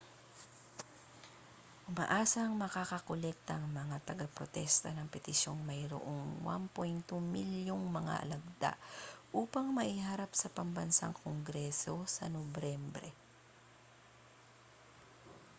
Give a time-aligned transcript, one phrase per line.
[1.93, 8.71] umaasang makakakolekta ang mga tagaprotesta ng petisyong mayroong 1.2 milyong mga lagda
[9.41, 13.09] upang maiharap sa pambansang kongreso sa nobyembre